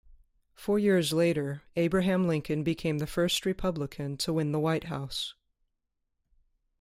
Four 0.55 0.79
years 0.79 1.13
later, 1.13 1.61
Abraham 1.75 2.27
Lincoln 2.27 2.63
became 2.63 2.97
the 2.97 3.05
first 3.05 3.45
Republican 3.45 4.17
to 4.17 4.33
win 4.33 4.51
the 4.51 4.59
White 4.59 4.85
House. 4.85 5.35